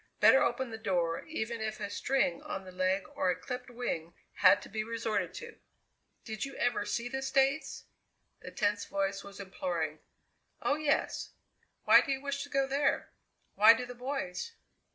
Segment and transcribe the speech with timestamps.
[0.19, 4.15] Better open the door even if a string on the leg or a clipped wing
[4.37, 5.59] had to be resorted to!
[6.25, 7.83] "Did you ever see the States?"
[8.39, 9.99] The tense voice was imploring.
[10.59, 11.33] "Oh, yes.
[11.83, 13.11] Why do you wish to go there?"
[13.53, 14.55] "Why do the boys?"